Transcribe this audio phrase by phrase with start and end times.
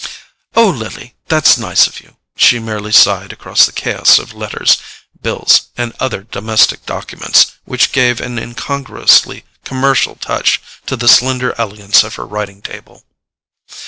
[0.55, 4.77] "Oh, Lily, that's nice of you," she merely sighed across the chaos of letters,
[5.21, 12.03] bills and other domestic documents which gave an incongruously commercial touch to the slender elegance
[12.03, 13.03] of her writing table.